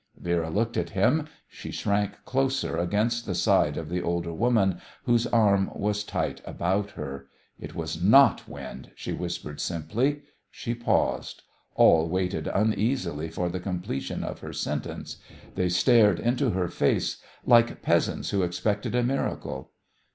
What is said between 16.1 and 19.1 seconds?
into her face like peasants who expected a